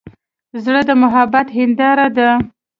زړه 0.63 0.81
د 0.89 0.91
محبت 1.03 1.47
هنداره 1.57 2.07
ده. 2.17 2.29